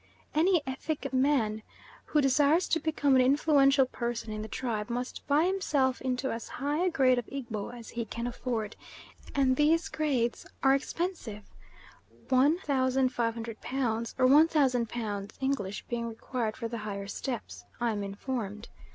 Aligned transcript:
Any 0.33 0.61
Effik 0.65 1.13
man 1.13 1.61
who 2.05 2.21
desires 2.21 2.67
to 2.69 2.79
become 2.79 3.13
an 3.15 3.21
influential 3.21 3.85
person 3.85 4.33
in 4.33 4.41
the 4.41 4.47
tribe 4.47 4.89
must 4.89 5.21
buy 5.27 5.45
himself 5.45 6.01
into 6.01 6.31
as 6.31 6.47
high 6.47 6.83
a 6.83 6.89
grade 6.89 7.19
of 7.19 7.27
Egbo 7.31 7.69
as 7.69 7.89
he 7.91 8.03
can 8.05 8.25
afford, 8.25 8.75
and 9.35 9.55
these 9.57 9.89
grades 9.89 10.47
are 10.63 10.73
expensive, 10.73 11.43
1,500 12.29 13.61
pounds 13.61 14.15
or 14.17 14.25
1,000 14.25 14.89
pounds 14.89 15.37
English 15.39 15.85
being 15.87 16.07
required 16.09 16.57
for 16.57 16.67
the 16.67 16.79
higher 16.79 17.05
steps, 17.05 17.65
I 17.79 17.91
am 17.91 18.03
informed. 18.03 18.69